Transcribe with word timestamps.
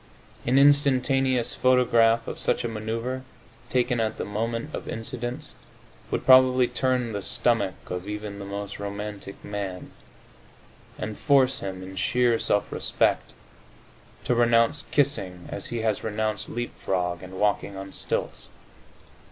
An 0.47 0.57
instantaneous 0.57 1.53
photograph 1.53 2.27
of 2.27 2.39
such 2.39 2.63
a 2.63 2.67
maneuvre, 2.67 3.21
taken 3.69 3.99
at 3.99 4.17
the 4.17 4.25
moment 4.25 4.73
of 4.73 4.87
incidence, 4.89 5.53
would 6.09 6.25
probably 6.25 6.67
turn 6.67 7.11
the 7.11 7.21
stomach 7.21 7.75
of 7.85 8.07
even 8.09 8.39
the 8.39 8.45
most 8.45 8.79
romantic 8.79 9.35
man, 9.45 9.91
and 10.97 11.19
force 11.19 11.59
him, 11.59 11.83
in 11.83 11.95
sheer 11.95 12.39
self 12.39 12.71
respect, 12.71 13.33
to 14.23 14.33
renounce 14.33 14.87
kissing 14.89 15.47
as 15.51 15.67
he 15.67 15.81
has 15.81 16.03
renounced 16.03 16.49
leap 16.49 16.73
frog 16.73 17.21
and 17.21 17.39
walking 17.39 17.77
on 17.77 17.91
stilts. 17.93 18.47